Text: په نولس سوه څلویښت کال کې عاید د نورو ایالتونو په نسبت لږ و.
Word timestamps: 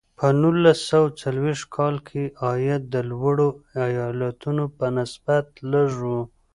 په 0.17 0.27
نولس 0.41 0.79
سوه 0.89 1.07
څلویښت 1.21 1.65
کال 1.75 1.95
کې 2.07 2.23
عاید 2.47 2.83
د 2.93 2.95
نورو 3.11 3.47
ایالتونو 3.85 4.63
په 4.77 4.85
نسبت 4.97 5.45
لږ 5.71 5.89
و. 6.01 6.05